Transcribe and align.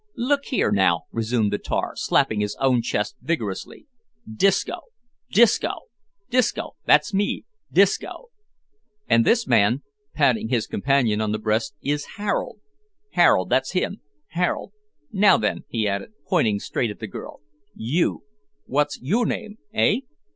"Look 0.17 0.45
here, 0.45 0.71
now," 0.71 1.03
resumed 1.11 1.53
the 1.53 1.59
tar, 1.59 1.91
slapping 1.95 2.39
his 2.39 2.55
own 2.59 2.81
chest 2.81 3.15
vigorously, 3.21 3.85
"Disco, 4.27 4.77
Disco, 5.29 5.73
Disco, 6.31 6.71
that's 6.87 7.13
me 7.13 7.45
Disco. 7.71 8.29
And 9.07 9.27
this 9.27 9.45
man," 9.45 9.83
(patting 10.15 10.49
his 10.49 10.65
companion 10.65 11.21
on 11.21 11.31
the 11.33 11.37
breast) 11.37 11.75
"is 11.83 12.15
Harold, 12.17 12.59
Harold, 13.11 13.51
that's 13.51 13.73
him 13.73 14.01
Harold. 14.29 14.71
Now, 15.11 15.37
then," 15.37 15.65
he 15.67 15.87
added, 15.87 16.13
pointing 16.27 16.59
straight 16.59 16.89
at 16.89 16.97
the 16.97 17.05
girl, 17.05 17.39
"you 17.75 18.23
what's 18.65 18.97
you 19.03 19.23
name, 19.23 19.59
eh?" 19.71 19.97